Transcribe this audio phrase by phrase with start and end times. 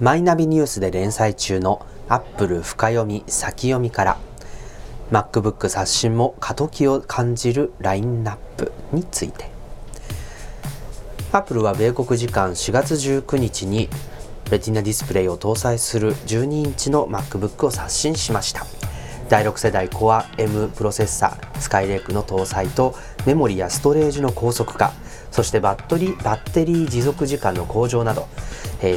[0.00, 4.18] マイナビニュースで連載中のアップル深読み先読みから
[5.10, 9.50] MacBook 刷新も過渡期を感じるラインナップについて。
[11.32, 13.88] アップルは米国時間4月19日に
[14.52, 18.66] レティナディスプレイを搭載する12インチの MacBook を刷新しました。
[19.28, 22.94] 第6世代 Core M プロセッサースカイレークの搭載と
[23.26, 24.92] メモリやストレージの高速化
[25.30, 28.28] そしてバッテリーバッテリー持続時間の向上など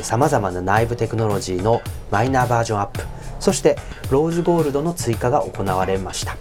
[0.03, 1.81] さまざまな内部テクノロジーの
[2.11, 3.01] マイナーバージョンアップ
[3.39, 3.77] そして
[4.09, 6.37] ローズゴールドの追加が行われました。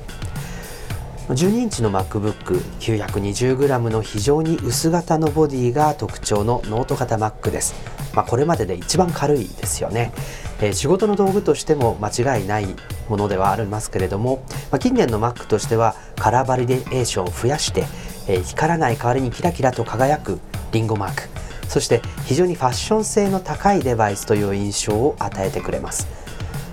[1.34, 7.74] 12インチの MacBook920g の非常に薄型のボディが特徴のノート型 Mac です、
[8.14, 10.12] まあ、これまでで一番軽いですよね、
[10.60, 12.66] えー、仕事の道具としても間違いない
[13.08, 17.84] ものではありますけれども、まあ、近年の Mac としてはカラーバリエーションを増やして、
[18.30, 20.38] えー、光らない代わりにキラキラと輝く
[20.70, 21.22] リンゴマーク。
[21.68, 26.06] そして非常にファッション性の高いデバイスという印象を与えてくれます。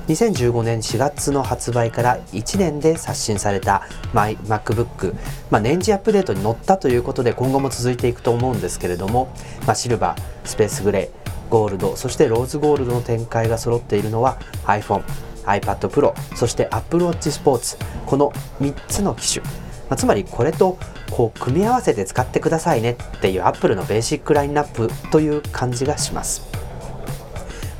[0.08, 5.16] 2015年4月の発売から1年で刷新された MacBook、
[5.52, 9.28] まあ、年次アップデートに乗ったということで今後も続いていくと思うんですけれども、
[9.66, 15.04] まあ、シルバースペースグレーゴールドそしてローズゴールドの展開が揃っているのは iPhone
[15.44, 19.46] iPad Pro そして Apple Watch Sports この3つの機種、
[19.90, 20.78] まあ、つまりこれと
[21.12, 26.42] こう組み合わせて使ってくださいねっていうアップルのベーシックラインナップという感じがします、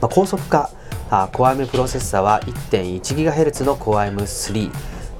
[0.02, 0.70] まあ、高速化
[1.10, 4.72] あ Core M プロセッサは 1.1GHz の Core M3、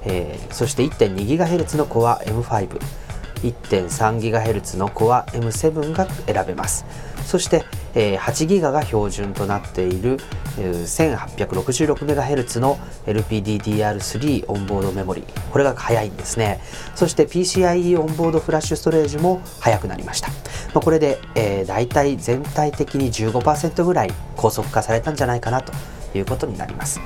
[0.04, 3.07] えー、そして 1.2GHz の Core M5
[3.42, 6.84] 1.3GHz の Core M7 が選べます。
[7.28, 7.64] そして、
[7.94, 10.16] えー、8GB が標準となっている、
[10.58, 16.58] えー、1866MHz の LPDDR3 オンボードメモリこれが速いんですね。
[16.94, 20.34] そして PCIe オンボードフラッシュストレージも速くなりました、ま
[20.76, 25.72] あ、これで、えー、大体全体的に15%ぐらい高速化されたんじゃないかなと
[26.16, 26.98] いうことになります。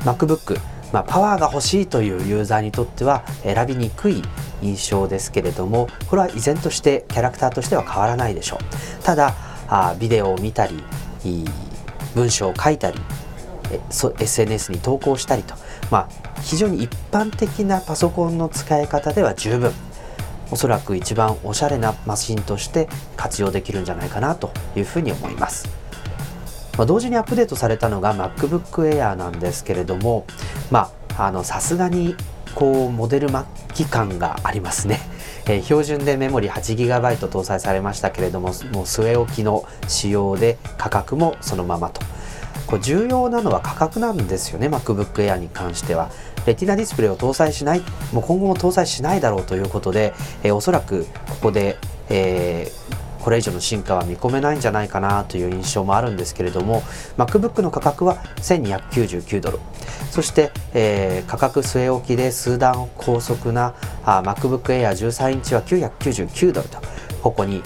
[0.00, 0.58] MacBook
[0.92, 4.22] まあ、パワーが欲しいというユーザーにとっては選びにくい
[4.62, 9.34] 印象ですけれどもこれは依然としてキャラクターとしては変わらないでしょうただ
[9.68, 10.82] あビデオを見たり
[12.14, 12.98] 文章を書いたり
[14.18, 15.54] SNS に投稿したりと、
[15.90, 19.72] まあ、非常に一般的なパソコンの使い方では十分
[20.50, 25.68] おそらく一番おしゃれなマシンとして活用できるんじゃないかなというふうに思います。
[26.78, 30.24] まあ、同時にアップデートされたのが MacBook Air なんですけれども
[30.70, 32.14] まあのさすがに
[32.58, 33.38] こうモデル末
[33.72, 34.98] 期感がありますね。
[35.46, 42.00] えー、標準でメモリ 8GB 搭載されましたけれどももう据え置きの仕様で価格もそのままと
[42.66, 46.10] こう重要なのは価格なんですよね MacBook Air に関しては
[46.46, 47.82] レティナディスプレイを搭載しない
[48.12, 51.78] もう今後も搭載しないだろうということで、えー、おそらくここで、
[52.10, 56.80] えーこれ以上の進化は見込めないんじゃないかなという印象もあるんですけれども
[57.18, 59.58] MacBook の価格は1299ドル。
[60.10, 63.74] そして、えー、価格据え置きで数段高速な
[64.06, 66.78] あ MacBook Air 13インチは999ドルと。
[67.22, 67.62] ここに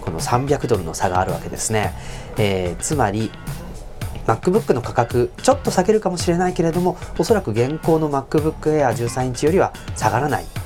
[0.00, 1.92] この300ドルの差があるわけですね、
[2.36, 3.30] えー、つまり
[4.26, 10.63] MacBook の価格ちょっと下げるかもしれないけれどもおそらく現行の MacBook Air 13インチよりは下がらない。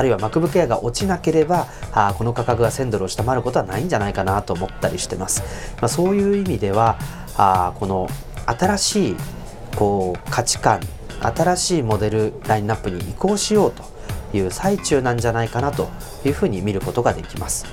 [0.00, 5.42] あるいは MacBook Air が落ちなければあこの価格が1000ドルを下回ることはないんじゃないかなと思ったりしてます、
[5.76, 6.98] まあ、そういう意味では
[7.36, 8.08] あこの
[8.46, 9.16] 新しい
[9.76, 10.80] こう価値観
[11.20, 13.84] 新しいモデルラインナップに移行しようと
[14.34, 15.90] いう最中なんじゃないかなと
[16.24, 17.66] いうふうに見ることができます。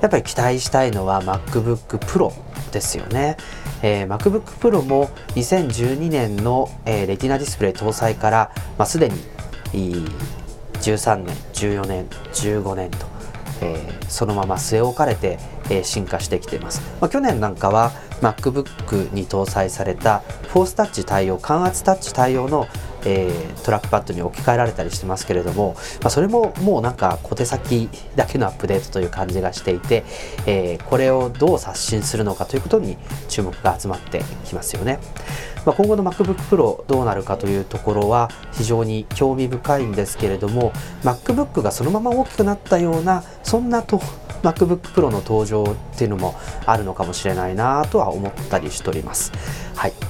[0.00, 2.32] やっぱり期待したいのは MacBook Pro
[2.72, 3.36] ですよね、
[3.82, 9.16] えー、MacBook Pro も2012年の、えー、レティナディスプレイ搭載から、まあ、すでに
[10.80, 13.06] 13年14年15年と、
[13.60, 15.38] えー、そのまま据え置かれて、
[15.70, 22.66] えー、進化してきています、まあ、去年なんかは MacBook に搭載されたフォースタッチ対応感圧タッチ対応の
[23.04, 30.04] えー、トラックパッドに置き換えられたりしてますけれども、まあ、それももうなんか小手先だけのアップデートという感じがしていて、
[30.46, 32.96] えー、これをどう刷新するのかということに
[33.28, 34.98] 注目が集まってきますよね。
[35.64, 40.72] まあ、今後の MacBook Pro どうなるかというところは非常に興味深いんですけれども
[41.02, 43.98] MacBook がそのまま大きくなったようなそんなと
[44.42, 46.34] MacBook Pro の登場っていうのも
[46.64, 49.32] あるのかもしれないなとは思ったりしております。
[49.74, 50.07] はい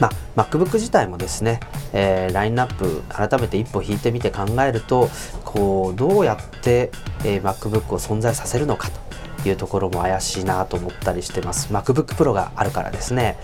[0.00, 1.60] まあ、MacBook 自体もですね、
[1.92, 5.08] えー、ラインナップ改めて一歩引いてみて考えると
[5.44, 6.90] こうどうやって、
[7.24, 9.07] えー、MacBook を存在させるのかと。
[9.44, 11.72] いうところも怪しいなと思ったりしてます。
[11.72, 13.38] MacBook Pro があるからですね、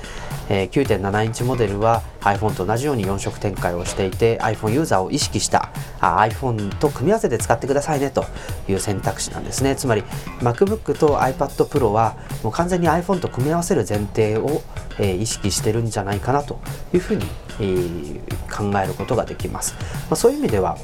[0.48, 5.70] えー、9.7インチモデルは iPhone と同じように4色展開をしていて iPhone ユーザーを意識した
[6.00, 8.24] あ iPhone と組み合わせて使ってくださいねと
[8.68, 9.76] いう選択肢なんですね。
[9.76, 10.02] つまり
[10.40, 14.62] MacBook と iPad Pro はもう完全に iPhone と組み合わせる前提を、
[14.98, 16.60] えー、意識してるんじゃないかなと
[16.92, 17.24] いうふうに、
[17.60, 19.80] えー、考えることができます、ま
[20.10, 20.76] あ、そういう意味では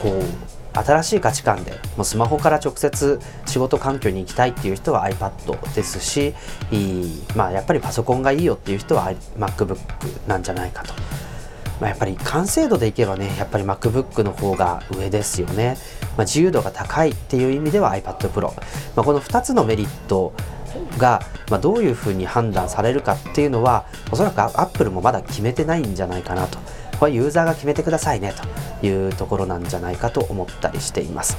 [0.00, 6.34] こう新しい価値観でもうスマホから直接仕事環境に行きたいっていう人は iPad ですし
[7.34, 9.78] まあ、やっぱりパソコンがいいよっていう人は MacBook
[10.26, 10.94] なんじゃないかと、
[11.80, 15.76] まあ、やっぱり完成度でいけばねやっぱり MacBook の方が上ですよね、
[16.16, 18.62] まあ、自由度が高いっていう意味では iPad Pro、ま
[18.96, 20.32] あ、この2つのメリット
[20.98, 21.20] が、
[21.50, 26.58] ま、どういうふうに判断されるかっていうのはおそらく Apple もまだ決めてないんじゃないかなと。
[27.02, 28.32] これユーザーが決めてくださいね
[28.80, 31.36] というところなんじゃないかと思ったりしています。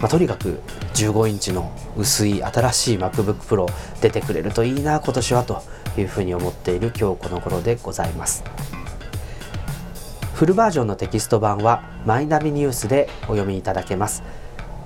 [0.00, 0.62] まあ、とにかく
[0.94, 3.66] 15インチの薄い新しい MacBook Pro
[4.00, 5.62] 出てくれるといいな今年はと
[5.98, 8.44] いうふうに思っている今日この頃でございます。
[10.32, 14.22] フルバージョンのテキスト版はマイナビニュースでお読みいただけます。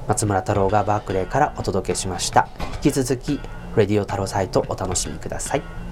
[0.09, 2.49] 松村太郎がバークレーからお届けしました。
[2.83, 3.39] 引き続き、
[3.77, 5.88] レディオ太郎サイトお楽しみください。